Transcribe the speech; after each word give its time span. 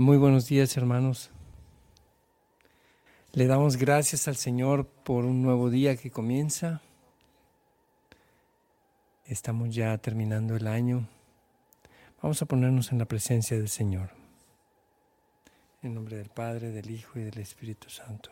Muy 0.00 0.16
buenos 0.16 0.48
días 0.48 0.78
hermanos. 0.78 1.30
Le 3.34 3.46
damos 3.46 3.76
gracias 3.76 4.28
al 4.28 4.36
Señor 4.36 4.86
por 4.86 5.26
un 5.26 5.42
nuevo 5.42 5.68
día 5.68 5.94
que 5.94 6.10
comienza. 6.10 6.80
Estamos 9.26 9.74
ya 9.74 9.98
terminando 9.98 10.56
el 10.56 10.68
año. 10.68 11.06
Vamos 12.22 12.40
a 12.40 12.46
ponernos 12.46 12.92
en 12.92 12.98
la 12.98 13.04
presencia 13.04 13.58
del 13.58 13.68
Señor. 13.68 14.08
En 15.82 15.92
nombre 15.92 16.16
del 16.16 16.30
Padre, 16.30 16.70
del 16.70 16.90
Hijo 16.90 17.18
y 17.18 17.24
del 17.24 17.36
Espíritu 17.36 17.90
Santo. 17.90 18.30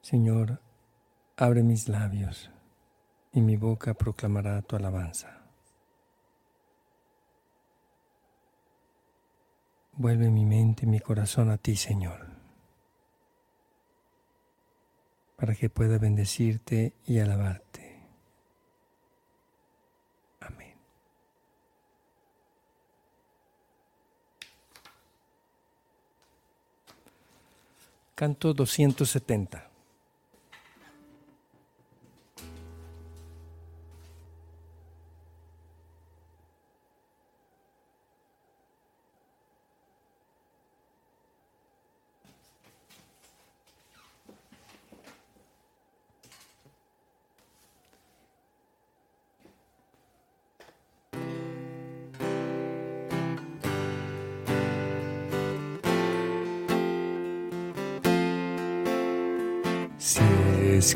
Señor, 0.00 0.58
abre 1.36 1.62
mis 1.62 1.86
labios 1.86 2.50
y 3.34 3.42
mi 3.42 3.56
boca 3.56 3.92
proclamará 3.92 4.62
tu 4.62 4.74
alabanza. 4.74 5.39
Vuelve 10.00 10.30
mi 10.30 10.46
mente 10.46 10.86
y 10.86 10.88
mi 10.88 10.98
corazón 10.98 11.50
a 11.50 11.58
ti, 11.58 11.76
Señor, 11.76 12.26
para 15.36 15.54
que 15.54 15.68
pueda 15.68 15.98
bendecirte 15.98 16.94
y 17.04 17.18
alabarte. 17.18 18.00
Amén. 20.40 20.74
Canto 28.14 28.54
270. 28.54 29.69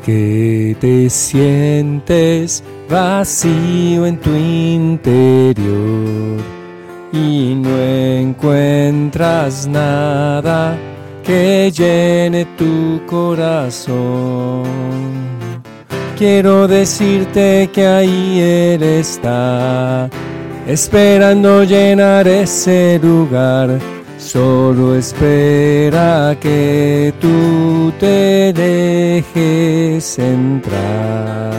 Que 0.05 0.77
te 0.79 1.09
sientes 1.09 2.63
vacío 2.87 4.05
en 4.05 4.17
tu 4.17 4.35
interior 4.35 5.65
y 7.11 7.55
no 7.55 7.75
encuentras 7.79 9.65
nada 9.65 10.77
que 11.23 11.71
llene 11.75 12.45
tu 12.55 13.01
corazón. 13.07 14.63
Quiero 16.15 16.67
decirte 16.67 17.71
que 17.73 17.87
ahí 17.87 18.39
Él 18.39 18.83
está, 18.83 20.07
esperando 20.67 21.63
llenar 21.63 22.27
ese 22.27 22.99
lugar 23.01 23.79
Solo 24.35 24.95
espera 24.97 26.35
que 26.41 27.13
tú 27.21 27.93
te 27.97 28.51
dejes 28.51 30.19
entrar. 30.19 31.53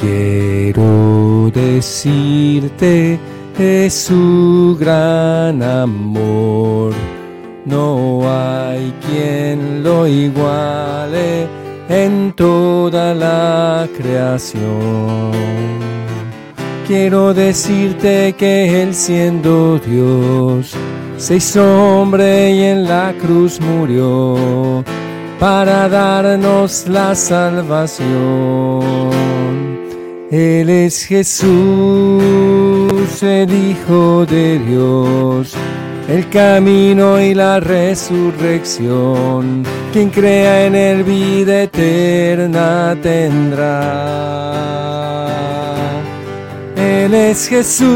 Quiero 0.00 1.52
decirte 1.52 3.20
es 3.58 3.92
su 3.92 4.74
gran 4.80 5.62
amor. 5.62 6.94
No 7.66 8.22
hay 8.30 8.94
quien 9.06 9.82
lo 9.82 10.06
iguale 10.06 11.46
en 11.90 12.32
toda 12.32 13.12
la 13.12 13.86
creación 13.94 15.76
quiero 16.86 17.34
decirte 17.34 18.34
que 18.38 18.82
Él 18.82 18.94
siendo 18.94 19.78
Dios 19.78 20.74
se 21.16 21.36
hizo 21.36 21.64
hombre 21.64 22.52
y 22.52 22.62
en 22.62 22.84
la 22.84 23.14
cruz 23.20 23.60
murió 23.60 24.84
para 25.40 25.88
darnos 25.88 26.86
la 26.88 27.14
salvación. 27.14 28.06
Él 30.30 30.70
es 30.70 31.04
Jesús, 31.04 31.50
el 33.22 33.52
Hijo 33.52 34.24
de 34.26 34.58
Dios, 34.58 35.54
el 36.08 36.28
camino 36.28 37.20
y 37.20 37.32
la 37.34 37.60
resurrección. 37.60 39.62
Quien 39.92 40.10
crea 40.10 40.66
en 40.66 40.74
Él 40.74 41.04
vida 41.04 41.62
eterna 41.62 42.96
tendrá. 43.02 44.66
Él 47.06 47.14
es 47.14 47.48
Jesús, 47.48 47.86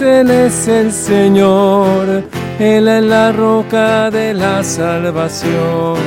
Él 0.00 0.30
es 0.30 0.66
el 0.68 0.90
Señor, 0.90 2.24
Él 2.58 2.88
es 2.88 3.04
la 3.04 3.30
roca 3.30 4.10
de 4.10 4.32
la 4.32 4.64
salvación. 4.64 5.98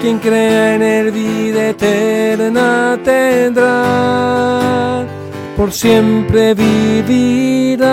Quien 0.00 0.20
crea 0.20 0.76
en 0.76 0.82
Él 0.82 1.10
vida 1.10 1.70
eterna 1.70 2.96
tendrá, 3.02 5.04
por 5.56 5.72
siempre 5.72 6.54
vivirá. 6.54 7.88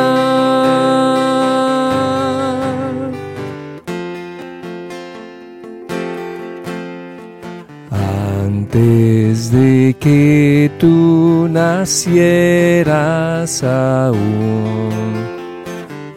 Desde 8.63 9.93
que 9.99 10.71
tú 10.79 11.49
nacieras 11.49 13.61
aún, 13.63 14.89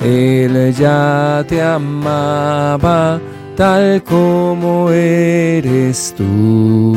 Él 0.01 0.73
ya 0.73 1.45
te 1.49 1.61
amaba 1.61 3.19
tal 3.57 4.05
como 4.05 4.89
eres 4.91 6.15
tú. 6.17 6.97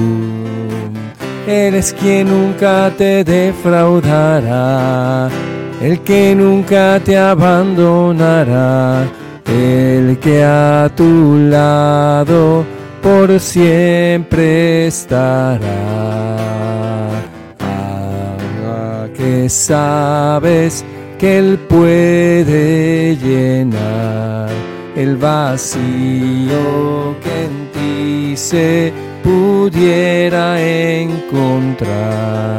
Él 1.48 1.74
es 1.74 1.92
quien 1.94 2.30
nunca 2.30 2.92
te 2.96 3.24
defraudará, 3.24 5.28
el 5.82 6.00
que 6.02 6.36
nunca 6.36 7.00
te 7.04 7.18
abandonará, 7.18 9.06
el 9.48 10.20
que 10.20 10.44
a 10.44 10.88
tu 10.96 11.40
lado 11.50 12.64
por 13.02 13.40
siempre 13.40 14.88
estará. 14.88 15.60
Ahora 17.60 19.10
que 19.14 19.50
sabes 19.50 20.86
que 21.18 21.40
Él 21.40 21.60
puede 21.70 23.16
llenar 23.18 24.50
el 24.96 25.18
vacío 25.18 27.16
que 27.24 27.46
en 27.46 27.72
ti 27.74 28.38
se 28.38 28.94
pudiera 29.24 30.62
encontrar. 30.62 32.58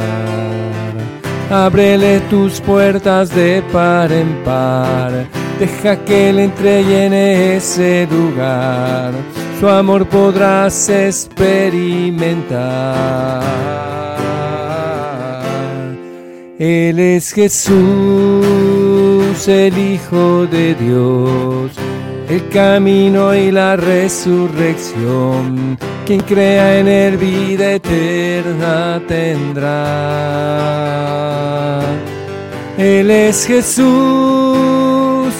Ábrele 1.49 2.19
tus 2.29 2.59
puertas 2.61 3.29
de 3.29 3.61
par 3.71 4.11
en 4.11 4.43
par, 4.43 5.25
deja 5.59 5.97
que 5.97 6.29
Él 6.29 6.39
entre 6.39 7.05
en 7.05 7.13
ese 7.13 8.07
lugar 8.09 9.11
su 9.63 9.69
amor 9.69 10.05
podrás 10.07 10.89
experimentar. 10.89 13.41
Él 16.59 16.99
es 16.99 17.31
Jesús, 17.31 17.73
el 19.47 19.77
Hijo 19.77 20.45
de 20.47 20.75
Dios, 20.75 21.71
el 22.27 22.49
camino 22.49 23.33
y 23.33 23.51
la 23.51 23.77
resurrección. 23.77 25.77
Quien 26.05 26.19
crea 26.19 26.79
en 26.79 26.89
él 26.89 27.15
vida 27.15 27.75
eterna 27.75 29.01
tendrá. 29.07 29.79
Él 32.77 33.09
es 33.09 33.47
Jesús, 33.47 33.87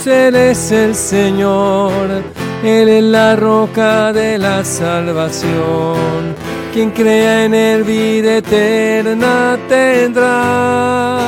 Él 0.07 0.35
es 0.35 0.71
el 0.71 0.95
Señor 0.95 2.23
él 2.63 2.87
es 2.87 3.03
la 3.03 3.35
roca 3.35 4.13
de 4.13 4.37
la 4.37 4.63
salvación. 4.63 6.33
Quien 6.73 6.91
crea 6.91 7.43
en 7.45 7.53
Él 7.53 7.83
vida 7.83 8.37
eterna 8.37 9.59
tendrá. 9.67 11.19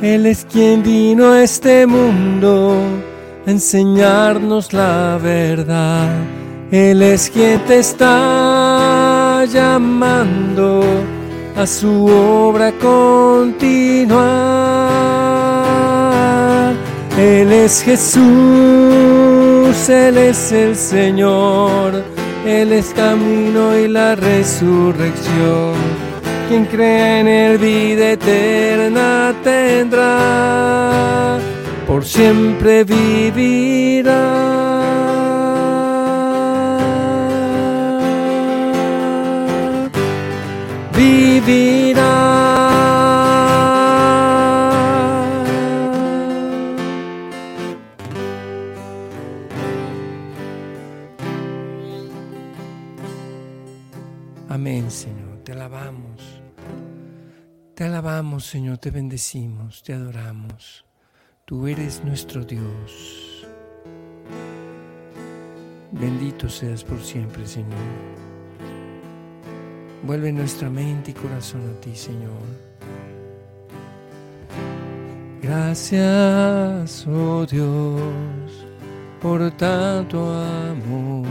Él 0.00 0.26
es 0.26 0.44
quien 0.50 0.82
vino 0.82 1.32
a 1.32 1.42
este 1.42 1.86
mundo 1.86 2.76
a 3.46 3.50
enseñarnos 3.50 4.72
la 4.72 5.18
verdad. 5.22 6.08
Él 6.72 7.02
es 7.02 7.28
quien 7.30 7.60
te 7.66 7.78
está 7.80 9.44
llamando 9.52 10.82
a 11.56 11.66
su 11.66 12.06
obra 12.06 12.72
continuar. 12.72 14.22
Él 17.22 17.52
es 17.52 17.82
Jesús, 17.84 18.22
Él 19.88 20.18
es 20.18 20.50
el 20.50 20.74
Señor, 20.74 22.02
Él 22.44 22.72
es 22.72 22.92
camino 22.94 23.78
y 23.78 23.86
la 23.86 24.16
resurrección. 24.16 25.74
Quien 26.48 26.64
cree 26.64 27.20
en 27.20 27.28
Él 27.28 27.58
vida 27.58 28.10
eterna 28.12 29.32
tendrá, 29.44 31.38
por 31.86 32.04
siempre 32.04 32.82
vivirá. 32.82 34.42
vivirá. 40.96 42.61
Señor, 58.22 58.78
te 58.78 58.92
bendecimos, 58.92 59.82
te 59.82 59.92
adoramos. 59.92 60.84
Tú 61.44 61.66
eres 61.66 62.04
nuestro 62.04 62.44
Dios. 62.44 63.44
Bendito 65.90 66.48
seas 66.48 66.84
por 66.84 67.00
siempre, 67.00 67.44
Señor. 67.46 67.80
Vuelve 70.04 70.30
nuestra 70.32 70.70
mente 70.70 71.10
y 71.10 71.14
corazón 71.14 71.68
a 71.68 71.72
ti, 71.80 71.96
Señor. 71.96 72.30
Gracias, 75.42 77.04
oh 77.08 77.44
Dios, 77.44 78.68
por 79.20 79.50
tanto 79.56 80.32
amor 80.32 81.26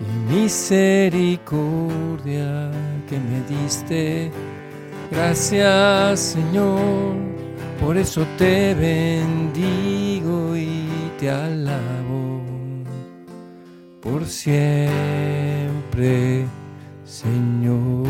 y 0.00 0.34
misericordia 0.34 2.72
que 3.08 3.20
me 3.20 3.40
diste. 3.48 4.32
Gracias, 5.12 6.20
Señor, 6.20 7.14
por 7.80 7.96
eso 7.96 8.26
te 8.38 8.74
bendigo 8.74 10.56
y 10.56 10.88
te 11.18 11.30
alabo 11.30 12.40
por 14.00 14.24
siempre 14.24 15.22
Señor. 17.04 18.08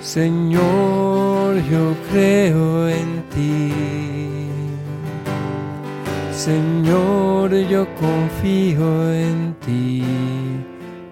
Señor, 0.00 1.56
yo 1.70 1.94
creo 2.10 2.88
en 2.88 3.22
ti. 3.34 3.72
Señor, 6.32 7.52
yo 7.68 7.86
confío 7.96 9.12
en 9.12 9.54
ti, 9.64 10.02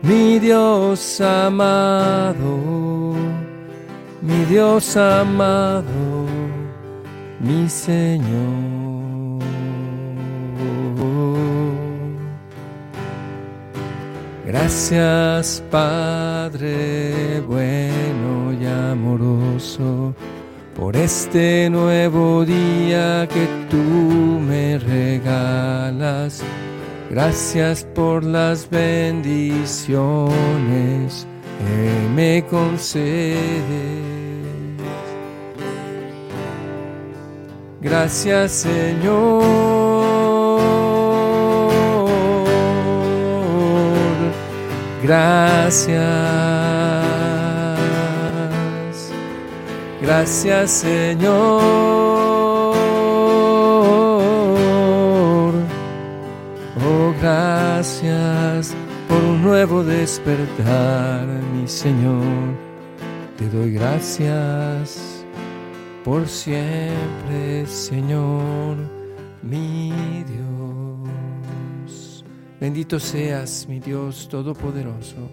mi 0.07 0.39
Dios 0.39 1.21
amado, 1.21 3.15
mi 4.23 4.45
Dios 4.45 4.97
amado, 4.97 6.27
mi 7.41 7.69
Señor. 7.69 8.77
Gracias 14.47 15.63
Padre 15.71 17.41
bueno 17.47 18.53
y 18.53 18.65
amoroso 18.65 20.15
por 20.75 20.97
este 20.97 21.69
nuevo 21.69 22.45
día 22.45 23.29
que 23.29 23.47
tú 23.69 23.77
me 23.77 24.79
regalas. 24.79 26.43
Gracias 27.11 27.85
por 27.95 28.25
las 28.25 28.69
bendiciones 28.69 29.97
que 31.59 32.09
me 32.15 32.45
concedes. 32.51 33.65
Gracias 37.81 38.53
Señor 38.53 39.87
Gracias, 45.07 45.93
gracias 50.03 50.71
Señor. 50.73 52.16
Despertar, 60.07 61.27
mi 61.27 61.67
Señor. 61.67 62.55
Te 63.37 63.49
doy 63.49 63.73
gracias 63.73 65.27
por 66.05 66.29
siempre, 66.29 67.67
Señor, 67.67 68.77
mi 69.43 70.23
Dios. 70.23 72.25
Bendito 72.61 73.01
seas, 73.01 73.67
mi 73.69 73.81
Dios 73.81 74.29
Todopoderoso, 74.29 75.29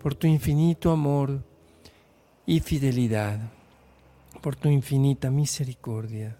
por 0.00 0.14
tu 0.14 0.28
infinito 0.28 0.92
amor 0.92 1.42
y 2.46 2.60
fidelidad, 2.60 3.40
por 4.40 4.54
tu 4.54 4.68
infinita 4.68 5.32
misericordia. 5.32 6.38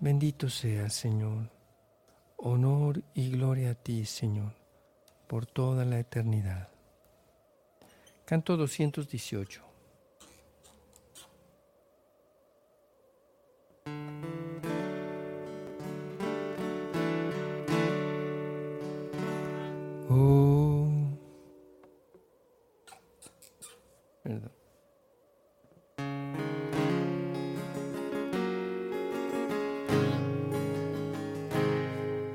Bendito 0.00 0.50
seas, 0.50 0.92
Señor. 0.92 1.52
Honor 2.36 3.00
y 3.14 3.30
gloria 3.30 3.70
a 3.70 3.74
ti, 3.74 4.04
Señor, 4.04 4.57
por 5.28 5.46
toda 5.46 5.84
la 5.84 6.00
eternidad. 6.00 6.68
Canto 8.24 8.56
218. 8.56 9.68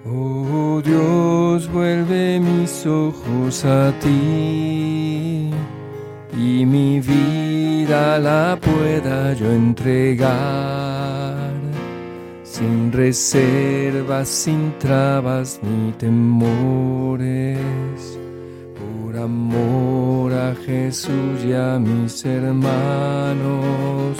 Oh 0.06 0.82
Dios, 0.84 1.23
vuelve 1.72 2.40
mis 2.40 2.86
ojos 2.86 3.66
a 3.66 3.92
ti 4.00 5.50
y 6.38 6.66
mi 6.66 7.00
vida 7.00 8.20
la 8.20 8.58
pueda 8.60 9.34
yo 9.34 9.52
entregar 9.52 10.32
sin 12.44 12.92
reservas, 12.92 14.28
sin 14.30 14.74
trabas 14.80 15.60
ni 15.64 15.92
temores 15.94 17.60
amor 19.24 20.34
a 20.34 20.54
Jesús 20.66 21.44
y 21.46 21.54
a 21.54 21.80
mis 21.80 22.26
hermanos. 22.26 24.18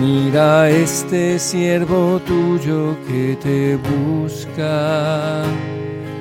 Mira 0.00 0.70
este 0.70 1.38
siervo 1.38 2.20
tuyo 2.20 2.96
que 3.06 3.36
te 3.42 3.76
busca 3.76 5.42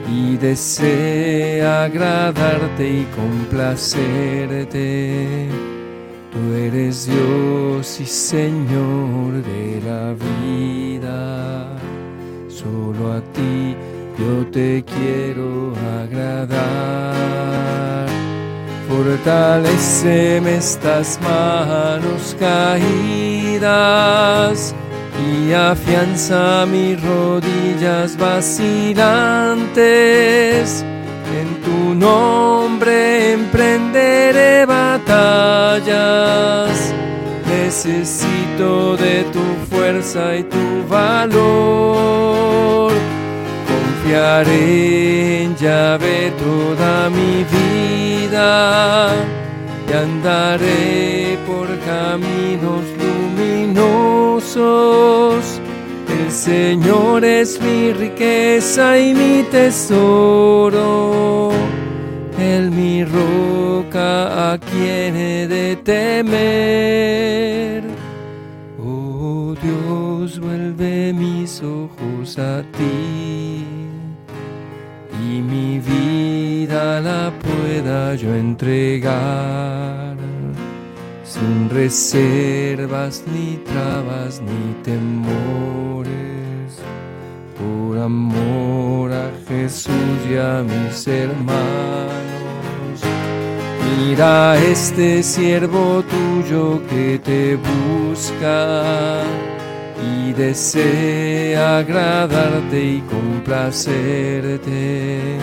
y 0.10 0.38
desea 0.38 1.84
agradarte 1.84 2.88
y 2.88 3.06
complacerte. 3.16 4.70
Tú 6.32 6.54
eres 6.54 7.08
Dios 7.08 8.00
y 8.00 8.06
Señor 8.06 9.44
de 9.44 9.82
la 9.86 10.14
vida. 10.14 11.68
Solo 12.48 13.14
a 13.14 13.22
ti 13.34 13.76
yo 14.18 14.46
te 14.48 14.84
quiero 14.84 15.74
agradar. 16.02 16.58
Fortaleceme 18.88 20.56
estas 20.56 21.20
manos 21.22 22.36
caídas 22.40 23.68
y 25.20 25.54
afianza 25.54 26.66
mis 26.66 27.02
rodillas 27.02 28.18
vacilantes. 28.18 29.06
En 31.40 31.62
tu 31.64 31.94
nombre 31.94 33.34
emprenderé 33.34 34.66
batallas. 34.66 35.88
Necesito 37.48 38.98
de 38.98 39.24
tu 39.34 39.44
fuerza 39.70 40.36
y 40.36 40.44
tu 40.44 40.86
valor 40.90 42.58
Confiaré 44.08 45.44
en 45.44 45.56
llave 45.58 46.32
toda 46.40 47.10
mi 47.10 47.44
vida 47.44 49.12
y 49.86 49.94
andaré 49.94 51.38
por 51.46 51.68
caminos 51.80 52.84
luminosos. 52.98 54.17
El 54.56 56.32
Señor 56.32 57.26
es 57.26 57.62
mi 57.62 57.92
riqueza 57.92 58.98
y 58.98 59.14
mi 59.14 59.44
tesoro. 59.52 61.52
Él 62.40 62.72
mi 62.72 63.04
roca 63.04 64.54
a 64.54 64.58
quien 64.58 65.18
he 65.18 65.48
de 65.48 65.76
temer. 65.76 67.84
Oh 68.82 69.54
Dios, 69.62 70.40
vuelve 70.40 71.12
mis 71.12 71.62
ojos 71.62 72.40
a 72.40 72.64
ti 72.78 73.66
y 75.30 75.42
mi 75.42 75.80
vida 75.80 77.02
la 77.02 77.34
pueda 77.42 78.16
yo 78.16 78.34
entregar 78.34 80.07
sin 81.38 81.70
reservas 81.70 83.24
ni 83.28 83.58
trabas 83.58 84.42
ni 84.42 84.74
temores 84.84 86.82
por 87.58 88.00
amor 88.00 89.12
a 89.12 89.32
Jesús 89.48 89.94
y 90.30 90.36
a 90.36 90.64
mis 90.64 91.08
hermanos 91.08 92.08
mira 94.00 94.58
este 94.58 95.22
siervo 95.22 96.04
tuyo 96.04 96.82
que 96.90 97.20
te 97.20 97.56
busca 97.56 99.22
y 100.02 100.34
desea 100.34 101.78
agradarte 101.80 102.84
y 102.84 103.02
complacerte. 103.02 105.38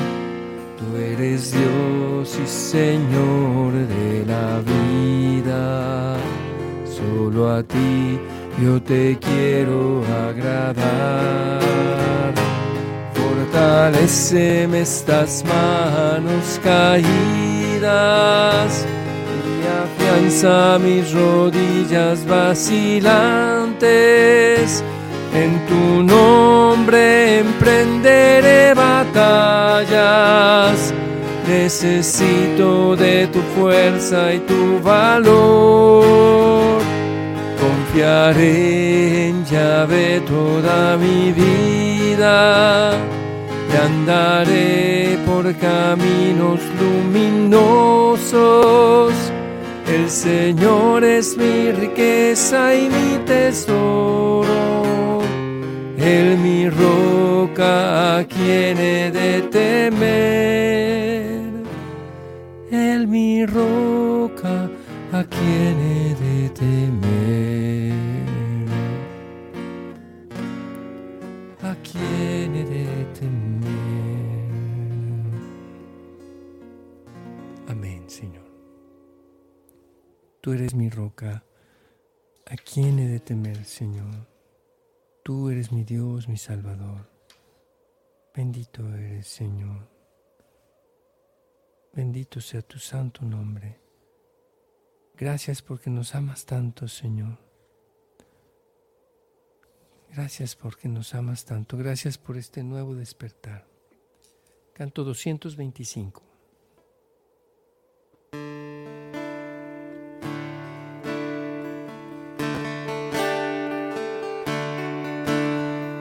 Eres 0.97 1.53
Dios 1.53 2.39
y 2.43 2.47
Señor 2.47 3.73
de 3.73 4.25
la 4.27 4.61
vida. 4.61 6.17
Solo 6.85 7.51
a 7.51 7.63
ti 7.63 8.19
yo 8.63 8.81
te 8.83 9.19
quiero 9.19 10.03
agradar. 10.29 11.61
Fortaleceme 13.15 14.81
estas 14.81 15.45
manos 15.45 16.61
caídas 16.63 17.25
afianza 19.85 20.79
mis 20.79 21.13
rodillas 21.13 22.25
vacilantes. 22.27 23.83
En 25.35 25.67
tu 25.67 26.03
nombre 26.05 27.41
emprenderé 27.41 28.73
batallas. 28.73 29.35
Necesito 31.49 32.95
de 32.95 33.27
tu 33.27 33.41
fuerza 33.57 34.33
y 34.33 34.39
tu 34.39 34.81
valor. 34.81 36.79
Confiaré 37.61 39.29
en 39.29 39.45
llave 39.45 40.21
toda 40.21 40.97
mi 40.97 41.33
vida 41.33 42.93
y 43.73 43.77
andaré 43.77 45.19
por 45.27 45.53
caminos 45.57 46.61
luminosos 46.81 48.15
el 49.95 50.11
Señor 50.11 51.05
es 51.05 51.37
mi 51.37 51.71
riqueza 51.71 52.75
y 52.75 52.89
mi 52.89 53.19
tesoro, 53.25 55.21
Él 55.97 56.39
mi 56.39 56.69
roca 56.69 58.19
a 58.19 58.25
quien 58.25 58.79
he 58.79 59.11
de 59.11 59.43
temer, 59.43 60.03
Él 62.71 63.07
mi 63.07 63.47
roca 63.47 64.69
a 65.13 65.25
quien 65.25 65.75
he 65.93 66.15
de 66.25 66.49
temer, 66.51 67.24
eres 80.55 80.75
mi 80.75 80.91
roca. 80.91 81.45
¿A 82.47 82.57
quién 82.57 82.99
he 82.99 83.09
de 83.09 83.21
temer, 83.21 83.65
Señor? 83.65 84.27
Tú 85.23 85.51
eres 85.51 85.73
mi 85.73 85.85
Dios, 85.85 86.29
mi 86.29 86.37
Salvador. 86.37 87.09
Bendito 88.35 88.87
eres, 88.95 89.29
Señor. 89.29 89.89
Bendito 91.93 92.41
sea 92.41 92.63
tu 92.63 92.79
santo 92.79 93.25
nombre. 93.25 93.79
Gracias 95.17 95.63
porque 95.63 95.91
nos 95.91 96.15
amas 96.15 96.45
tanto, 96.45 96.89
Señor. 96.89 97.39
Gracias 100.11 100.57
porque 100.57 100.89
nos 100.89 101.15
amas 101.15 101.45
tanto. 101.45 101.77
Gracias 101.77 102.19
por 102.19 102.37
este 102.37 102.63
nuevo 102.63 102.95
despertar. 102.95 103.67
Canto 104.73 105.05
225. 105.05 106.34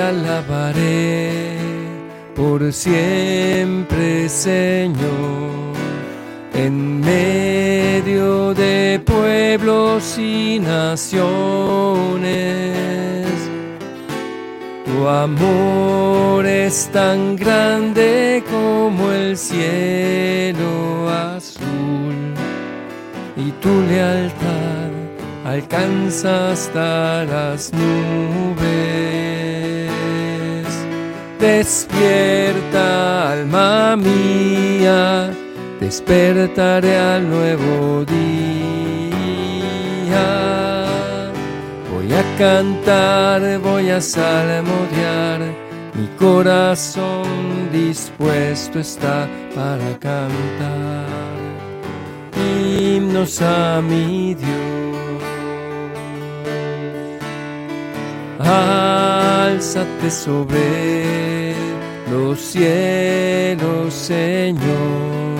Alabaré 0.00 1.56
por 2.34 2.72
siempre, 2.72 4.28
Señor, 4.28 5.74
en 6.54 7.00
medio 7.00 8.54
de 8.54 9.00
pueblos 9.04 10.18
y 10.18 10.58
naciones. 10.58 11.20
Tu 14.86 15.06
amor 15.06 16.46
es 16.46 16.88
tan 16.92 17.36
grande 17.36 18.42
como 18.50 19.12
el 19.12 19.36
cielo 19.36 21.08
azul 21.08 22.34
y 23.36 23.50
tu 23.62 23.82
lealtad 23.82 24.90
alcanza 25.44 26.52
hasta 26.52 27.24
las 27.24 27.72
nubes. 27.72 29.29
Despierta, 31.40 33.32
alma 33.32 33.96
mía, 33.96 35.30
despertaré 35.80 36.98
al 36.98 37.28
nuevo 37.30 38.04
día. 38.04 38.20
Voy 41.92 42.12
a 42.12 42.22
cantar, 42.36 43.58
voy 43.60 43.88
a 43.90 44.00
salmodiar, 44.00 45.40
mi 45.94 46.06
corazón 46.18 47.70
dispuesto 47.72 48.78
está 48.78 49.26
para 49.54 49.98
cantar 49.98 51.20
himnos 52.36 53.40
a 53.42 53.80
mi 53.80 54.34
Dios. 54.34 54.50
Álzate 58.38 60.10
sobre 60.10 61.29
los 62.10 62.40
cielos, 62.40 63.94
Señor, 63.94 65.38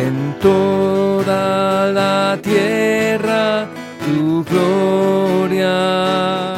en 0.00 0.34
toda 0.40 1.92
la 1.92 2.38
tierra 2.42 3.68
tu 4.06 4.42
gloria. 4.44 6.54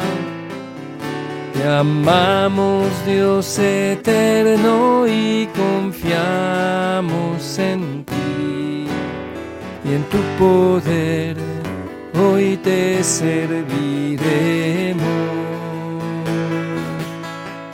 Te 1.53 1.67
amamos, 1.67 2.87
Dios 3.05 3.59
eterno, 3.59 5.05
y 5.07 5.47
confiamos 5.55 7.59
en 7.59 8.05
ti 8.05 8.87
y 9.83 9.93
en 9.93 10.03
tu 10.05 10.17
poder. 10.39 11.37
Hoy 12.17 12.57
te 12.57 13.03
serviremos 13.03 15.34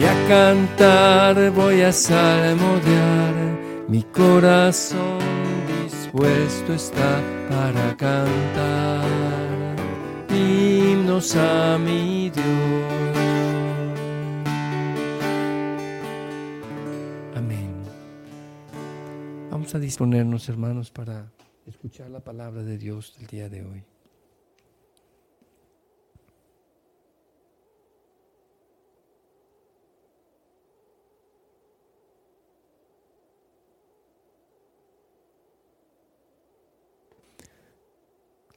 Voy 0.00 0.08
a 0.08 0.28
cantar, 0.28 1.50
voy 1.50 1.82
a 1.82 1.92
salmodiar, 1.92 3.34
mi 3.86 4.02
corazón 4.04 5.18
dispuesto 5.84 6.72
está 6.72 7.20
para 7.50 7.94
cantar 7.98 9.04
himnos 10.30 11.36
a 11.36 11.76
mi 11.76 12.30
Dios. 12.30 12.46
Amén. 17.36 17.70
Vamos 19.50 19.74
a 19.74 19.78
disponernos, 19.78 20.48
hermanos, 20.48 20.90
para 20.90 21.30
escuchar 21.66 22.08
la 22.08 22.20
palabra 22.20 22.62
de 22.62 22.78
Dios 22.78 23.18
del 23.18 23.26
día 23.26 23.50
de 23.50 23.66
hoy. 23.66 23.84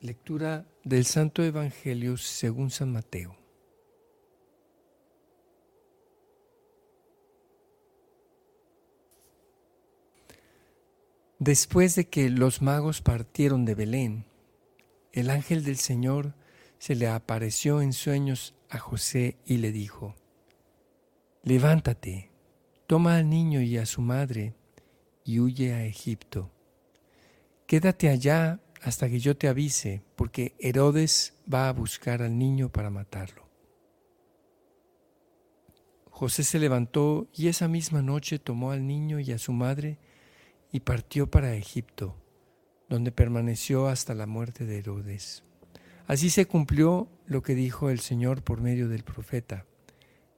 Lectura 0.04 0.68
del 0.84 1.06
Santo 1.06 1.44
Evangelio 1.44 2.18
según 2.18 2.72
San 2.72 2.92
Mateo. 2.92 3.38
Después 11.40 11.96
de 11.96 12.10
que 12.10 12.30
los 12.30 12.62
magos 12.62 13.02
partieron 13.02 13.64
de 13.64 13.76
Belén, 13.76 14.26
el 15.14 15.30
ángel 15.30 15.64
del 15.64 15.78
Señor 15.78 16.36
se 16.80 16.96
le 16.96 17.08
apareció 17.08 17.82
en 17.82 17.94
sueños 17.94 18.56
a 18.70 18.80
José 18.80 19.38
y 19.46 19.56
le 19.60 19.72
dijo, 19.72 20.16
Levántate, 21.44 22.30
toma 22.88 23.16
al 23.16 23.30
niño 23.30 23.62
y 23.62 23.78
a 23.78 23.86
su 23.86 24.02
madre 24.02 24.54
y 25.24 25.40
huye 25.40 25.72
a 25.72 25.86
Egipto. 25.86 26.52
Quédate 27.68 28.10
allá 28.10 28.60
hasta 28.84 29.10
que 29.10 29.20
yo 29.20 29.38
te 29.38 29.48
avise, 29.48 30.04
porque 30.16 30.56
Herodes 30.60 31.34
va 31.52 31.70
a 31.70 31.74
buscar 31.74 32.22
al 32.22 32.38
niño 32.38 32.70
para 32.70 32.90
matarlo. 32.90 33.48
José 36.10 36.44
se 36.44 36.60
levantó 36.60 37.28
y 37.34 37.48
esa 37.48 37.68
misma 37.68 38.02
noche 38.02 38.40
tomó 38.40 38.72
al 38.72 38.86
niño 38.86 39.20
y 39.20 39.32
a 39.32 39.38
su 39.38 39.54
madre 39.54 40.00
y 40.72 40.82
partió 40.82 41.32
para 41.32 41.56
Egipto, 41.56 42.16
donde 42.90 43.12
permaneció 43.12 43.88
hasta 43.88 44.14
la 44.14 44.28
muerte 44.28 44.66
de 44.66 44.80
Herodes. 44.80 45.44
Así 46.06 46.30
se 46.30 46.46
cumplió 46.46 47.08
lo 47.26 47.42
que 47.42 47.56
dijo 47.56 47.90
el 47.90 48.00
Señor 48.00 48.44
por 48.44 48.60
medio 48.60 48.90
del 48.90 49.04
profeta. 49.04 49.66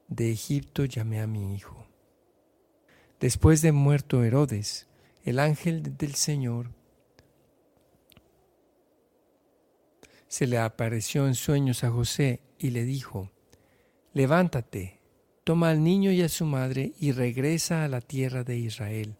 De 0.07 0.31
Egipto 0.31 0.85
llamé 0.85 1.19
a 1.19 1.27
mi 1.27 1.55
hijo. 1.55 1.87
Después 3.19 3.63
de 3.63 3.71
muerto 3.71 4.23
Herodes, 4.23 4.87
el 5.23 5.39
ángel 5.39 5.97
del 5.97 6.13
Señor 6.13 6.69
se 10.35 10.47
le 10.47 10.57
apareció 10.57 11.27
en 11.27 11.33
sueños 11.33 11.85
a 11.85 11.91
José 11.91 12.41
y 12.59 12.71
le 12.71 12.83
dijo, 12.83 13.31
Levántate, 14.11 14.99
toma 15.45 15.69
al 15.69 15.81
niño 15.81 16.11
y 16.11 16.21
a 16.23 16.27
su 16.27 16.43
madre 16.45 16.91
y 16.99 17.13
regresa 17.13 17.85
a 17.85 17.87
la 17.87 18.01
tierra 18.01 18.43
de 18.43 18.57
Israel, 18.57 19.15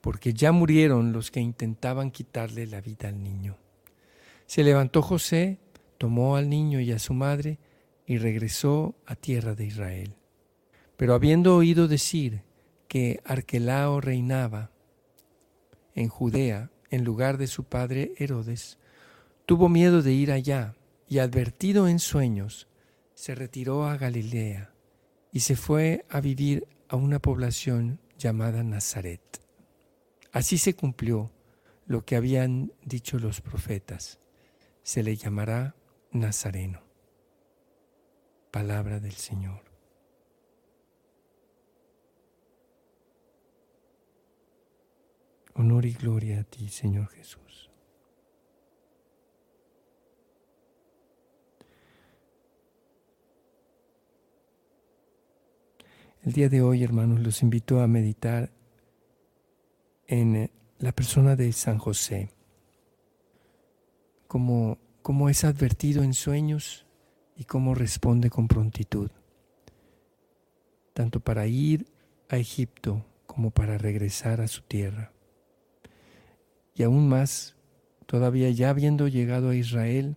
porque 0.00 0.34
ya 0.34 0.50
murieron 0.50 1.12
los 1.12 1.30
que 1.30 1.38
intentaban 1.38 2.10
quitarle 2.10 2.66
la 2.66 2.80
vida 2.80 3.08
al 3.10 3.22
niño. 3.22 3.56
Se 4.46 4.64
levantó 4.64 5.02
José, 5.02 5.60
tomó 5.98 6.34
al 6.34 6.48
niño 6.48 6.80
y 6.80 6.90
a 6.90 6.98
su 6.98 7.14
madre 7.14 7.60
y 8.04 8.18
regresó 8.18 8.96
a 9.06 9.14
tierra 9.14 9.54
de 9.54 9.66
Israel. 9.66 10.16
Pero 10.96 11.14
habiendo 11.14 11.54
oído 11.54 11.86
decir 11.86 12.42
que 12.88 13.20
Arquelao 13.24 14.00
reinaba 14.00 14.72
en 15.94 16.08
Judea 16.08 16.72
en 16.90 17.04
lugar 17.04 17.38
de 17.38 17.46
su 17.46 17.62
padre 17.62 18.14
Herodes, 18.18 18.80
Tuvo 19.46 19.68
miedo 19.68 20.02
de 20.02 20.12
ir 20.12 20.32
allá 20.32 20.74
y 21.08 21.20
advertido 21.20 21.86
en 21.86 22.00
sueños, 22.00 22.66
se 23.14 23.36
retiró 23.36 23.86
a 23.86 23.96
Galilea 23.96 24.74
y 25.30 25.40
se 25.40 25.54
fue 25.54 26.04
a 26.10 26.20
vivir 26.20 26.66
a 26.88 26.96
una 26.96 27.20
población 27.20 28.00
llamada 28.18 28.64
Nazaret. 28.64 29.40
Así 30.32 30.58
se 30.58 30.74
cumplió 30.74 31.30
lo 31.86 32.04
que 32.04 32.16
habían 32.16 32.72
dicho 32.84 33.20
los 33.20 33.40
profetas. 33.40 34.18
Se 34.82 35.04
le 35.04 35.16
llamará 35.16 35.76
Nazareno. 36.10 36.82
Palabra 38.50 38.98
del 38.98 39.12
Señor. 39.12 39.62
Honor 45.54 45.86
y 45.86 45.92
gloria 45.92 46.40
a 46.40 46.44
ti, 46.44 46.68
Señor 46.68 47.08
Jesús. 47.08 47.45
El 56.26 56.32
día 56.32 56.48
de 56.48 56.60
hoy, 56.60 56.82
hermanos, 56.82 57.20
los 57.20 57.40
invito 57.40 57.80
a 57.80 57.86
meditar 57.86 58.50
en 60.08 60.34
eh, 60.34 60.50
la 60.80 60.90
persona 60.90 61.36
de 61.36 61.52
San 61.52 61.78
José, 61.78 62.30
como, 64.26 64.76
es 65.30 65.44
advertido 65.44 66.02
en 66.02 66.14
sueños 66.14 66.84
y 67.36 67.44
cómo 67.44 67.76
responde 67.76 68.28
con 68.28 68.48
prontitud, 68.48 69.08
tanto 70.94 71.20
para 71.20 71.46
ir 71.46 71.86
a 72.28 72.38
Egipto 72.38 73.06
como 73.28 73.52
para 73.52 73.78
regresar 73.78 74.40
a 74.40 74.48
su 74.48 74.62
tierra. 74.62 75.12
Y 76.74 76.82
aún 76.82 77.08
más, 77.08 77.54
todavía 78.06 78.50
ya 78.50 78.70
habiendo 78.70 79.06
llegado 79.06 79.50
a 79.50 79.54
Israel, 79.54 80.16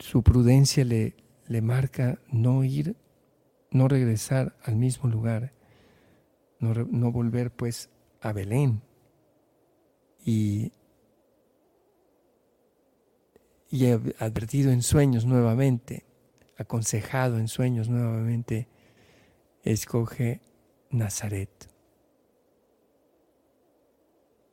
su 0.00 0.24
prudencia 0.24 0.84
le, 0.84 1.14
le 1.46 1.62
marca 1.62 2.18
no 2.28 2.64
ir 2.64 2.96
no 3.72 3.88
regresar 3.88 4.54
al 4.64 4.76
mismo 4.76 5.08
lugar, 5.08 5.52
no, 6.60 7.10
volver 7.10 7.50
pues 7.50 7.90
a 8.20 8.32
Belén 8.32 8.82
y, 10.24 10.72
y 13.68 13.86
advertido 13.86 14.70
en 14.70 14.82
sueños 14.82 15.24
nuevamente, 15.24 16.04
aconsejado 16.56 17.38
en 17.38 17.48
sueños 17.48 17.88
nuevamente, 17.88 18.68
escoge 19.64 20.40
Nazaret, 20.90 21.68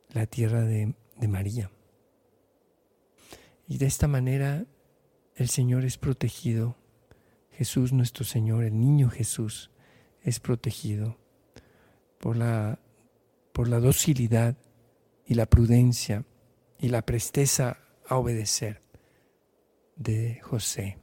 la 0.08 0.26
tierra 0.26 0.62
de, 0.62 0.94
de 1.16 1.28
María. 1.28 1.70
Y 3.68 3.78
de 3.78 3.86
esta 3.86 4.08
manera 4.08 4.64
el 5.36 5.48
Señor 5.48 5.84
es 5.84 5.96
protegido 5.96 6.79
Jesús 7.60 7.92
nuestro 7.92 8.24
Señor, 8.24 8.64
el 8.64 8.80
niño 8.80 9.10
Jesús, 9.10 9.70
es 10.22 10.40
protegido 10.40 11.18
por 12.18 12.34
la, 12.38 12.78
por 13.52 13.68
la 13.68 13.80
docilidad 13.80 14.56
y 15.26 15.34
la 15.34 15.44
prudencia 15.44 16.24
y 16.78 16.88
la 16.88 17.02
presteza 17.02 17.76
a 18.08 18.16
obedecer 18.16 18.80
de 19.96 20.40
José. 20.40 20.96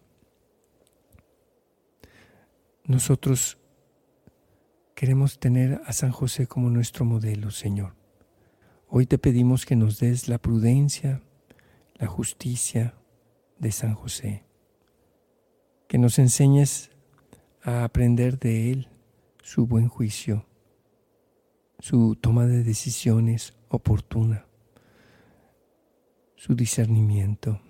Nosotros 2.86 3.60
queremos 4.96 5.38
tener 5.38 5.80
a 5.86 5.93
San 5.93 6.10
José 6.10 6.48
como 6.48 6.72
nuestro 6.72 7.06
modelo, 7.06 7.52
Señor. 7.52 7.93
Hoy 8.88 9.06
te 9.06 9.20
pedimos 9.20 9.67
que 9.67 9.76
nos 9.76 10.00
des 10.00 10.28
la 10.28 10.39
prudencia, 10.39 11.22
la 12.00 12.08
justicia 12.08 12.96
de 13.60 13.72
San 13.72 13.93
José 13.93 14.46
que 15.88 15.97
nos 15.97 16.19
enseñes 16.19 16.91
a 17.63 17.84
aprender 17.84 18.39
de 18.39 18.71
Él 18.71 18.89
su 19.41 19.65
buen 19.65 19.88
juicio, 19.88 20.45
su 21.80 22.15
toma 22.15 22.45
de 22.45 22.63
decisiones 22.63 23.54
oportuna, 23.69 24.45
su 26.36 26.56
discernimiento. 26.56 27.62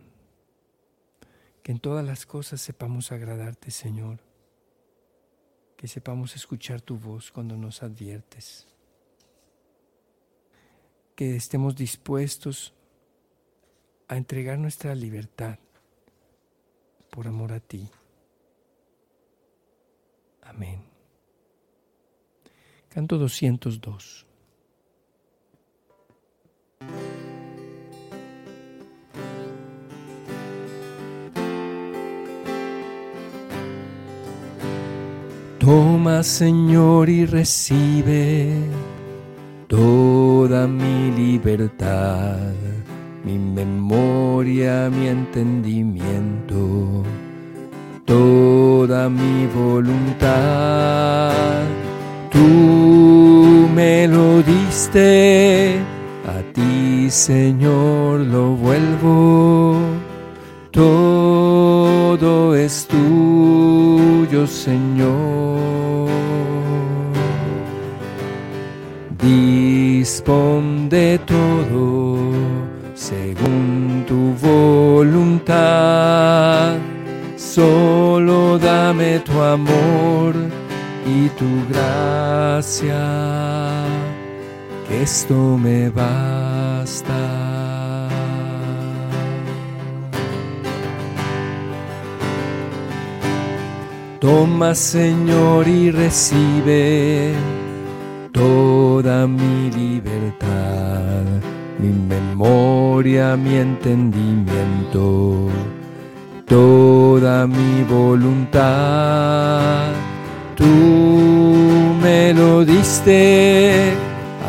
Que 1.61 1.71
en 1.73 1.79
todas 1.79 2.05
las 2.05 2.25
cosas 2.25 2.61
sepamos 2.61 3.11
agradarte, 3.11 3.71
Señor. 3.71 4.19
que 5.75 5.87
sepamos 5.87 6.35
escuchar 6.35 6.81
tu 6.81 6.97
voz 6.97 7.31
cuando 7.31 7.55
nos 7.55 7.83
adviertes, 7.83 8.65
que 11.15 11.35
estemos 11.35 11.75
dispuestos 11.75 12.73
a 14.07 14.17
entregar 14.17 14.57
nuestra 14.57 14.95
libertad 14.95 15.59
por 17.11 17.27
amor 17.27 17.53
a 17.53 17.59
ti. 17.59 17.91
Amén. 20.49 20.79
Canto 22.89 23.17
202. 23.17 24.25
Toma, 35.59 36.23
Señor, 36.23 37.09
y 37.09 37.25
recibe 37.25 38.53
toda 39.67 40.65
mi 40.65 41.11
libertad, 41.11 42.53
mi 43.25 43.37
memoria, 43.37 44.89
mi 44.89 45.07
entendimiento, 45.07 47.03
toda 48.77 49.09
mi 49.09 49.47
voluntad. 49.47 51.31
Tú 52.31 53.67
me 53.73 54.07
lo 54.07 54.43
diste, 54.43 55.79
a 56.35 56.37
ti, 56.53 57.09
Señor, 57.09 58.19
lo 58.19 58.43
vuelvo. 58.65 59.79
Todo 60.71 62.55
es 62.55 62.87
tuyo, 62.87 64.45
Señor. 64.45 66.09
Dispón 69.27 70.87
de 70.89 71.19
todo 71.25 71.87
según 72.93 74.05
tu 74.07 74.21
voluntad. 74.47 76.26
Solo 77.57 78.59
dame 78.59 79.19
tu 79.21 79.41
amor 79.41 80.35
y 81.07 81.27
tu 81.29 81.49
gracia, 81.71 83.03
que 84.87 85.01
esto 85.01 85.57
me 85.57 85.89
basta. 85.89 87.15
Toma, 94.19 94.75
Señor, 94.75 95.67
y 95.67 95.89
recibe 95.89 97.33
toda 98.33 99.25
mi 99.25 99.71
libertad, 99.71 101.23
mi 101.79 101.89
memoria, 101.89 103.35
mi 103.35 103.55
entendimiento, 103.55 105.49
toda 106.47 107.45
mi 107.45 107.83
voluntad. 107.83 109.91
Tú 110.55 110.65
me 112.01 112.33
lo 112.33 112.65
diste, 112.65 113.91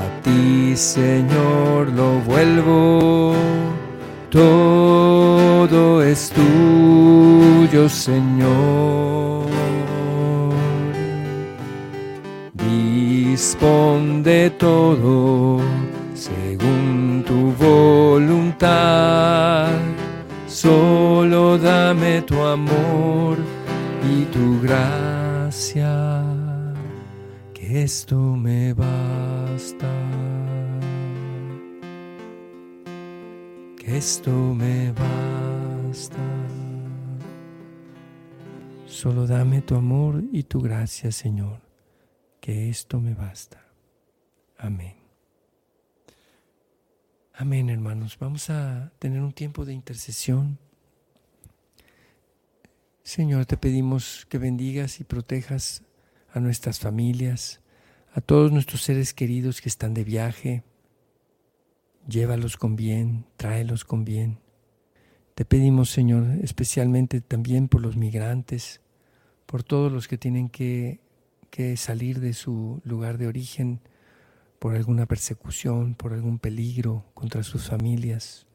a 0.01 0.23
ti 0.23 0.75
Señor 0.77 1.93
lo 1.93 2.21
vuelvo. 2.21 3.35
Todo 4.31 6.03
es 6.03 6.31
tuyo, 6.31 7.89
Señor. 7.89 9.49
Responde 13.39 14.51
todo 14.59 15.61
tu 22.23 22.41
amor 22.41 23.39
y 24.03 24.25
tu 24.27 24.61
gracia, 24.61 26.25
que 27.55 27.83
esto 27.83 28.17
me 28.17 28.73
basta. 28.75 29.89
Que 33.77 33.97
esto 33.97 34.31
me 34.31 34.93
basta. 34.93 36.17
Solo 38.87 39.27
dame 39.27 39.63
tu 39.63 39.75
amor 39.75 40.23
y 40.33 40.43
tu 40.43 40.61
gracia, 40.61 41.13
Señor 41.13 41.69
que 42.49 42.71
esto 42.71 42.99
me 42.99 43.13
basta. 43.13 43.63
Amén. 44.57 44.97
Amén, 47.35 47.69
hermanos. 47.69 48.17
Vamos 48.19 48.49
a 48.49 48.91
tener 48.99 49.21
un 49.21 49.33
tiempo 49.33 49.67
de 49.67 49.75
intercesión. 49.75 50.59
Señor, 53.09 53.47
te 53.47 53.57
pedimos 53.57 54.27
que 54.29 54.37
bendigas 54.37 55.01
y 55.01 55.05
protejas 55.05 55.83
a 56.31 56.41
nuestras 56.41 56.79
familias, 56.79 57.63
a 58.13 58.21
todos 58.21 58.53
nuestros 58.53 58.83
seres 58.83 59.15
queridos 59.15 59.63
que 59.63 59.71
están 59.71 59.95
de 59.95 60.05
viaje. 60.05 60.63
Llévalos 62.07 62.59
con 62.59 62.77
bien, 62.77 63.25
tráelos 63.39 63.87
con 63.87 64.05
bien. 64.05 64.41
Te 65.35 65.47
pedimos, 65.47 65.89
Señor, 65.89 66.27
especialmente 66.43 67.23
también 67.23 67.69
por 67.69 67.81
los 67.81 67.97
migrantes, 67.97 68.83
por 69.47 69.63
todos 69.63 69.91
los 69.91 70.07
que 70.07 70.19
tienen 70.19 70.51
que 70.51 71.01
que 71.51 71.79
salir 71.79 72.21
de 72.21 72.35
su 72.35 72.83
lugar 72.85 73.17
de 73.17 73.27
origen 73.27 73.81
por 74.59 74.77
alguna 74.77 75.07
persecución, 75.07 75.95
por 75.95 76.13
algún 76.13 76.39
peligro 76.39 77.07
contra 77.15 77.43
sus 77.43 77.69
familias. 77.69 78.47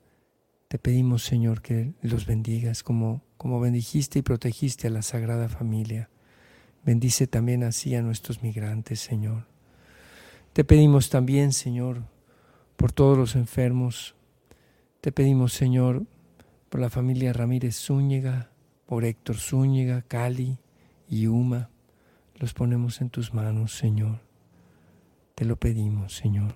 Te 0.68 0.78
pedimos, 0.78 1.24
Señor, 1.24 1.64
que 1.64 1.96
los 2.04 2.28
bendigas 2.28 2.84
como, 2.84 3.24
como 3.44 3.60
bendijiste 3.60 4.20
y 4.20 4.22
protegiste 4.22 4.88
a 4.88 4.90
la 4.90 5.02
Sagrada 5.02 5.50
Familia. 5.50 6.10
Bendice 6.86 7.28
también 7.28 7.66
así 7.66 7.94
a 7.94 8.02
nuestros 8.02 8.42
migrantes, 8.42 9.02
Señor. 9.02 9.48
Te 10.54 10.64
pedimos 10.64 11.10
también, 11.10 11.52
Señor, 11.52 12.04
por 12.78 12.94
todos 12.94 13.18
los 13.18 13.36
enfermos. 13.36 14.16
Te 15.02 15.12
pedimos, 15.12 15.52
Señor, 15.52 16.06
por 16.70 16.80
la 16.80 16.90
familia 16.90 17.34
Ramírez 17.34 17.76
Zúñiga, 17.76 18.50
por 18.86 19.04
Héctor 19.04 19.36
Zúñiga, 19.36 20.04
Cali 20.04 20.58
y 21.10 21.28
Uma 21.28 21.70
los 22.40 22.54
ponemos 22.54 23.02
en 23.02 23.10
tus 23.10 23.34
manos, 23.34 23.76
Señor. 23.76 24.22
Te 25.36 25.44
lo 25.44 25.58
pedimos, 25.58 26.16
Señor. 26.16 26.56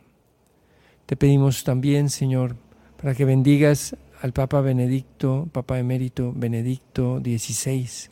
Te 1.06 1.18
pedimos 1.18 1.66
también, 1.66 2.10
Señor, 2.10 2.56
para 2.96 3.14
que 3.14 3.26
bendigas 3.26 3.98
al 4.22 4.34
Papa 4.34 4.62
Benedicto, 4.62 5.48
Papa 5.52 5.80
Emérito 5.80 6.34
Benedicto 6.36 7.20
XVI. 7.20 8.10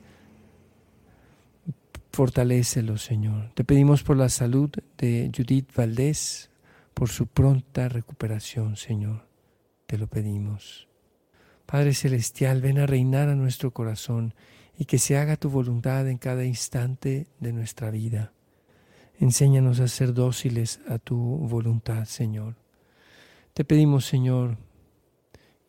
Fortalécelo, 2.11 2.97
Señor. 2.97 3.51
Te 3.55 3.63
pedimos 3.63 4.03
por 4.03 4.17
la 4.17 4.29
salud 4.29 4.69
de 4.97 5.31
Judith 5.35 5.69
Valdés, 5.75 6.49
por 6.93 7.09
su 7.09 7.27
pronta 7.27 7.89
recuperación, 7.89 8.77
Señor. 8.77 9.27
Te 9.85 9.97
lo 9.97 10.07
pedimos. 10.07 10.87
Padre 11.65 11.93
Celestial, 11.93 12.61
ven 12.61 12.79
a 12.79 12.85
reinar 12.85 13.27
a 13.27 13.35
nuestro 13.35 13.71
corazón 13.71 14.33
y 14.77 14.85
que 14.85 14.99
se 14.99 15.17
haga 15.17 15.35
tu 15.35 15.49
voluntad 15.49 16.07
en 16.07 16.17
cada 16.17 16.45
instante 16.45 17.27
de 17.39 17.53
nuestra 17.53 17.89
vida. 17.89 18.31
Enséñanos 19.19 19.79
a 19.79 19.87
ser 19.87 20.13
dóciles 20.13 20.79
a 20.87 20.99
tu 20.99 21.17
voluntad, 21.17 22.05
Señor. 22.05 22.55
Te 23.53 23.63
pedimos, 23.65 24.05
Señor, 24.05 24.57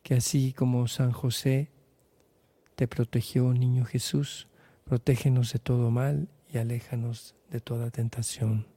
que 0.07 0.15
así 0.15 0.53
como 0.53 0.87
San 0.87 1.11
José 1.11 1.67
te 2.77 2.87
protegió, 2.87 3.53
niño 3.53 3.83
Jesús, 3.83 4.47
protégenos 4.85 5.51
de 5.51 5.59
todo 5.59 5.91
mal 5.91 6.29
y 6.49 6.59
aléjanos 6.59 7.35
de 7.51 7.59
toda 7.59 7.91
tentación. 7.91 8.67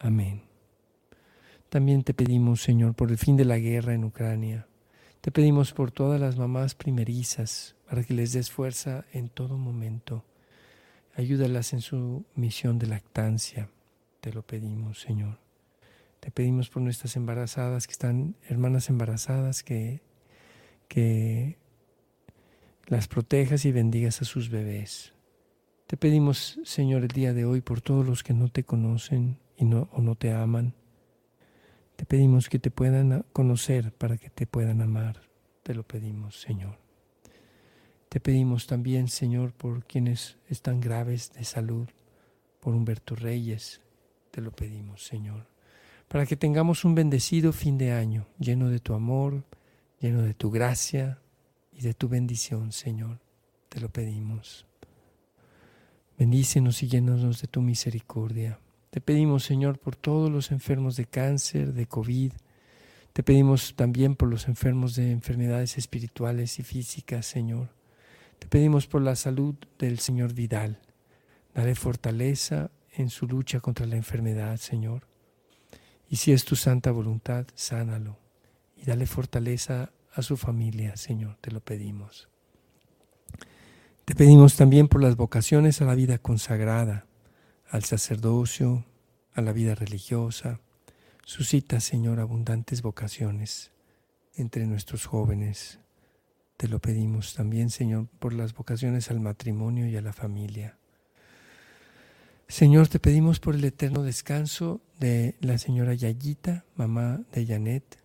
Amén. 0.00 0.42
También 1.68 2.02
te 2.02 2.14
pedimos, 2.14 2.62
Señor, 2.62 2.96
por 2.96 3.12
el 3.12 3.16
fin 3.16 3.36
de 3.36 3.44
la 3.44 3.58
guerra 3.58 3.94
en 3.94 4.02
Ucrania. 4.02 4.66
Te 5.20 5.30
pedimos 5.30 5.72
por 5.72 5.92
todas 5.92 6.20
las 6.20 6.36
mamás 6.36 6.74
primerizas, 6.74 7.76
para 7.88 8.02
que 8.02 8.12
les 8.12 8.32
des 8.32 8.50
fuerza 8.50 9.04
en 9.12 9.28
todo 9.28 9.56
momento. 9.56 10.24
Ayúdalas 11.14 11.72
en 11.72 11.80
su 11.80 12.24
misión 12.34 12.80
de 12.80 12.88
lactancia. 12.88 13.70
Te 14.20 14.32
lo 14.32 14.42
pedimos, 14.42 15.00
Señor. 15.00 15.38
Te 16.18 16.32
pedimos 16.32 16.70
por 16.70 16.82
nuestras 16.82 17.14
embarazadas, 17.14 17.86
que 17.86 17.92
están 17.92 18.34
hermanas 18.48 18.88
embarazadas, 18.90 19.62
que, 19.62 20.07
que 20.88 21.58
las 22.86 23.06
protejas 23.06 23.64
y 23.64 23.72
bendigas 23.72 24.22
a 24.22 24.24
sus 24.24 24.48
bebés. 24.48 25.12
Te 25.86 25.96
pedimos, 25.96 26.58
Señor, 26.64 27.02
el 27.02 27.08
día 27.08 27.32
de 27.32 27.44
hoy 27.44 27.60
por 27.60 27.80
todos 27.80 28.06
los 28.06 28.22
que 28.22 28.34
no 28.34 28.48
te 28.48 28.64
conocen 28.64 29.38
y 29.56 29.64
no, 29.64 29.88
o 29.92 30.00
no 30.00 30.14
te 30.14 30.32
aman. 30.32 30.74
Te 31.96 32.04
pedimos 32.04 32.48
que 32.48 32.58
te 32.58 32.70
puedan 32.70 33.24
conocer 33.32 33.92
para 33.92 34.16
que 34.16 34.30
te 34.30 34.46
puedan 34.46 34.80
amar. 34.82 35.20
Te 35.62 35.74
lo 35.74 35.82
pedimos, 35.82 36.40
Señor. 36.40 36.78
Te 38.08 38.20
pedimos 38.20 38.66
también, 38.66 39.08
Señor, 39.08 39.52
por 39.52 39.84
quienes 39.84 40.38
están 40.48 40.80
graves 40.80 41.32
de 41.34 41.44
salud, 41.44 41.88
por 42.60 42.74
Humberto 42.74 43.14
Reyes, 43.14 43.82
te 44.30 44.40
lo 44.40 44.50
pedimos, 44.50 45.04
Señor, 45.04 45.46
para 46.08 46.24
que 46.24 46.36
tengamos 46.36 46.84
un 46.84 46.94
bendecido 46.94 47.52
fin 47.52 47.76
de 47.76 47.92
año, 47.92 48.26
lleno 48.38 48.70
de 48.70 48.78
tu 48.78 48.94
amor, 48.94 49.44
lleno 50.00 50.22
de 50.22 50.34
tu 50.34 50.50
gracia 50.50 51.18
y 51.72 51.80
de 51.82 51.94
tu 51.94 52.08
bendición, 52.08 52.72
Señor, 52.72 53.20
te 53.68 53.80
lo 53.80 53.88
pedimos. 53.88 54.66
Bendícenos 56.18 56.82
y 56.82 56.88
llénanos 56.88 57.40
de 57.40 57.48
tu 57.48 57.60
misericordia. 57.60 58.58
Te 58.90 59.00
pedimos, 59.00 59.44
Señor, 59.44 59.78
por 59.78 59.96
todos 59.96 60.30
los 60.30 60.50
enfermos 60.50 60.96
de 60.96 61.06
cáncer, 61.06 61.72
de 61.72 61.86
COVID. 61.86 62.32
Te 63.12 63.22
pedimos 63.22 63.74
también 63.76 64.16
por 64.16 64.28
los 64.28 64.48
enfermos 64.48 64.94
de 64.96 65.10
enfermedades 65.12 65.78
espirituales 65.78 66.58
y 66.58 66.62
físicas, 66.62 67.26
Señor. 67.26 67.68
Te 68.38 68.46
pedimos 68.48 68.86
por 68.86 69.02
la 69.02 69.16
salud 69.16 69.54
del 69.78 69.98
Señor 69.98 70.32
Vidal. 70.32 70.80
Dale 71.54 71.74
fortaleza 71.74 72.70
en 72.92 73.10
su 73.10 73.26
lucha 73.26 73.60
contra 73.60 73.86
la 73.86 73.96
enfermedad, 73.96 74.56
Señor. 74.56 75.06
Y 76.08 76.16
si 76.16 76.32
es 76.32 76.44
tu 76.44 76.56
santa 76.56 76.90
voluntad, 76.90 77.46
sánalo 77.54 78.27
y 78.80 78.84
dale 78.84 79.06
fortaleza 79.06 79.92
a 80.12 80.22
su 80.22 80.36
familia, 80.36 80.96
Señor, 80.96 81.36
te 81.40 81.50
lo 81.50 81.60
pedimos. 81.60 82.28
Te 84.04 84.14
pedimos 84.14 84.56
también 84.56 84.88
por 84.88 85.02
las 85.02 85.16
vocaciones 85.16 85.82
a 85.82 85.84
la 85.84 85.94
vida 85.94 86.18
consagrada, 86.18 87.06
al 87.68 87.84
sacerdocio, 87.84 88.86
a 89.34 89.42
la 89.42 89.52
vida 89.52 89.74
religiosa. 89.74 90.60
Suscita, 91.24 91.80
Señor, 91.80 92.18
abundantes 92.18 92.80
vocaciones 92.80 93.70
entre 94.34 94.66
nuestros 94.66 95.04
jóvenes. 95.04 95.78
Te 96.56 96.68
lo 96.68 96.78
pedimos 96.78 97.34
también, 97.34 97.70
Señor, 97.70 98.06
por 98.18 98.32
las 98.32 98.54
vocaciones 98.54 99.10
al 99.10 99.20
matrimonio 99.20 99.86
y 99.86 99.96
a 99.96 100.00
la 100.00 100.12
familia. 100.12 100.78
Señor, 102.48 102.88
te 102.88 102.98
pedimos 102.98 103.40
por 103.40 103.54
el 103.54 103.64
eterno 103.64 104.02
descanso 104.02 104.80
de 104.98 105.36
la 105.40 105.58
señora 105.58 105.92
Yayita, 105.92 106.64
mamá 106.76 107.20
de 107.32 107.44
Janet. 107.46 107.98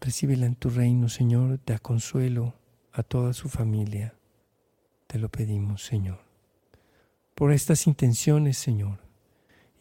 Recíbela 0.00 0.46
en 0.46 0.54
tu 0.54 0.70
reino, 0.70 1.08
Señor, 1.08 1.58
da 1.66 1.78
consuelo 1.78 2.54
a 2.92 3.02
toda 3.02 3.32
su 3.32 3.48
familia. 3.48 4.14
Te 5.06 5.18
lo 5.18 5.28
pedimos, 5.28 5.84
Señor. 5.84 6.20
Por 7.34 7.52
estas 7.52 7.86
intenciones, 7.86 8.58
Señor, 8.58 9.00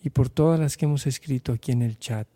y 0.04 0.10
por 0.10 0.30
todas 0.30 0.60
las 0.60 0.78
que 0.78 0.86
hemos 0.86 1.06
escrito 1.06 1.52
aquí 1.52 1.72
en 1.72 1.82
el 1.82 2.00
chat, 2.00 2.28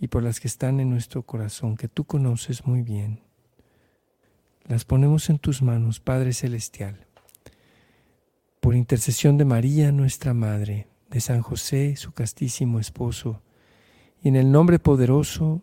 y 0.00 0.08
por 0.08 0.22
las 0.22 0.40
que 0.40 0.48
están 0.48 0.80
en 0.80 0.90
nuestro 0.90 1.22
corazón, 1.22 1.76
que 1.76 1.88
tú 1.88 2.04
conoces 2.04 2.66
muy 2.66 2.82
bien, 2.82 3.20
las 4.64 4.84
ponemos 4.84 5.30
en 5.30 5.38
tus 5.38 5.62
manos, 5.62 5.98
Padre 6.00 6.32
Celestial. 6.32 7.06
Por 8.60 8.74
intercesión 8.74 9.38
de 9.38 9.44
María, 9.44 9.92
nuestra 9.92 10.34
Madre, 10.34 10.88
de 11.10 11.20
San 11.20 11.42
José, 11.42 11.96
su 11.96 12.12
castísimo 12.12 12.78
esposo, 12.78 13.42
y 14.22 14.28
en 14.28 14.36
el 14.36 14.52
nombre 14.52 14.78
poderoso 14.78 15.62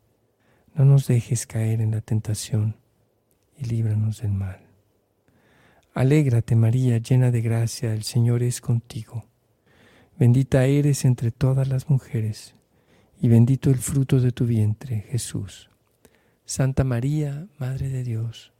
No 0.73 0.85
nos 0.85 1.07
dejes 1.07 1.45
caer 1.45 1.81
en 1.81 1.91
la 1.91 2.01
tentación 2.01 2.77
y 3.57 3.65
líbranos 3.65 4.21
del 4.21 4.31
mal. 4.31 4.59
Alégrate 5.93 6.55
María, 6.55 6.97
llena 6.99 7.31
de 7.31 7.41
gracia, 7.41 7.93
el 7.93 8.03
Señor 8.03 8.41
es 8.43 8.61
contigo. 8.61 9.25
Bendita 10.17 10.65
eres 10.65 11.03
entre 11.03 11.31
todas 11.31 11.67
las 11.67 11.89
mujeres, 11.89 12.55
y 13.19 13.27
bendito 13.27 13.69
el 13.69 13.77
fruto 13.77 14.21
de 14.21 14.31
tu 14.31 14.45
vientre, 14.45 15.01
Jesús. 15.09 15.69
Santa 16.45 16.85
María, 16.85 17.47
Madre 17.59 17.89
de 17.89 18.03
Dios, 18.03 18.53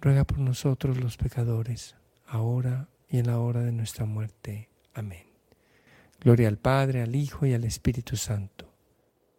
ruega 0.00 0.24
por 0.24 0.38
nosotros 0.38 0.98
los 0.98 1.16
pecadores, 1.16 1.96
ahora 2.26 2.88
y 3.08 3.18
en 3.18 3.28
la 3.28 3.38
hora 3.38 3.60
de 3.62 3.72
nuestra 3.72 4.04
muerte. 4.04 4.68
Amén. 4.92 5.24
Gloria 6.20 6.48
al 6.48 6.58
Padre, 6.58 7.00
al 7.00 7.16
Hijo 7.16 7.46
y 7.46 7.54
al 7.54 7.64
Espíritu 7.64 8.16
Santo, 8.16 8.70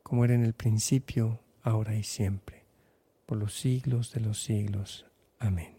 como 0.01 0.25
era 0.25 0.34
en 0.34 0.43
el 0.43 0.53
principio, 0.53 1.42
ahora 1.63 1.95
y 1.95 2.04
siempre, 2.04 2.65
por 3.26 3.38
los 3.38 3.56
siglos 3.56 4.12
de 4.12 4.19
los 4.19 4.43
siglos. 4.43 5.06
Amén. 5.39 5.76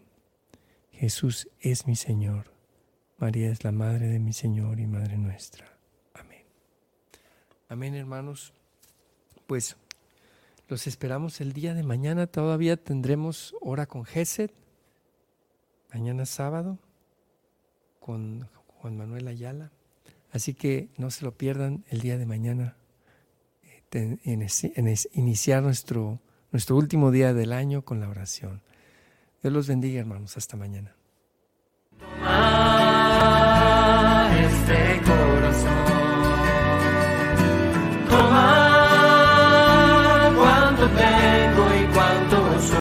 Jesús 0.91 1.47
es 1.59 1.87
mi 1.87 1.95
Señor. 1.95 2.51
María 3.17 3.49
es 3.49 3.63
la 3.63 3.71
Madre 3.71 4.07
de 4.07 4.19
mi 4.19 4.33
Señor 4.33 4.79
y 4.79 4.87
Madre 4.87 5.17
nuestra. 5.17 5.77
Amén. 6.13 6.43
Amén, 7.69 7.95
hermanos. 7.95 8.53
Pues 9.47 9.77
los 10.67 10.87
esperamos 10.87 11.39
el 11.39 11.53
día 11.53 11.73
de 11.73 11.83
mañana. 11.83 12.27
Todavía 12.27 12.75
tendremos 12.75 13.55
hora 13.61 13.85
con 13.85 14.03
Geset. 14.03 14.53
Mañana 15.93 16.25
sábado 16.25 16.79
con 17.99 18.49
Juan 18.67 18.97
Manuel 18.97 19.27
Ayala. 19.27 19.71
Así 20.31 20.53
que 20.53 20.89
no 20.97 21.11
se 21.11 21.23
lo 21.23 21.37
pierdan 21.37 21.85
el 21.89 22.01
día 22.01 22.17
de 22.17 22.25
mañana 22.25 22.75
en, 23.95 24.47
iniciar 25.13 25.63
nuestro, 25.63 26.19
nuestro 26.51 26.75
último 26.75 27.11
día 27.11 27.33
del 27.33 27.53
año 27.53 27.83
con 27.83 27.99
la 27.99 28.09
oración. 28.09 28.61
Dios 29.41 29.53
los 29.53 29.67
bendiga, 29.67 29.99
hermanos. 29.99 30.37
Hasta 30.37 30.57
mañana. 30.57 30.95
Este 34.37 34.84